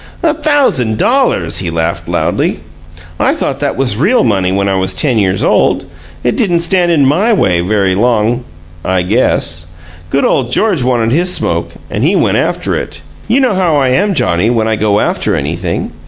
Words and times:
"A 0.23 0.33
thousand 0.33 0.97
dollars!" 0.97 1.59
he 1.59 1.69
laughed 1.69 2.09
loudly. 2.09 2.61
"I 3.19 3.35
thought 3.35 3.59
that 3.59 3.77
was 3.77 3.97
real 3.97 4.23
money 4.23 4.51
when 4.51 4.67
I 4.67 4.73
was 4.73 4.95
ten 4.95 5.19
years 5.19 5.43
old! 5.43 5.85
It 6.23 6.35
didn't 6.35 6.61
stand 6.61 6.91
in 6.91 7.05
MY 7.05 7.33
way 7.33 7.59
very 7.61 7.93
long, 7.93 8.43
I 8.83 9.03
guess! 9.03 9.73
Good 10.09 10.25
ole 10.25 10.45
George 10.45 10.81
wanted 10.81 11.11
his 11.11 11.31
smoke, 11.31 11.73
and 11.91 12.03
he 12.03 12.15
went 12.15 12.37
after 12.37 12.73
it! 12.73 13.03
You 13.27 13.41
know 13.41 13.53
how 13.53 13.75
I 13.75 13.89
am, 13.89 14.15
Johnnie, 14.15 14.49
when 14.49 14.67
I 14.67 14.75
go 14.75 14.99
after 14.99 15.35
anything. 15.35 15.91